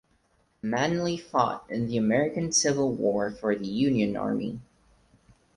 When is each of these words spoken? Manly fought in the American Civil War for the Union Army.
Manly 0.63 1.15
fought 1.15 1.69
in 1.69 1.85
the 1.85 1.95
American 1.95 2.51
Civil 2.51 2.91
War 2.91 3.29
for 3.29 3.55
the 3.55 3.67
Union 3.67 4.17
Army. 4.17 4.59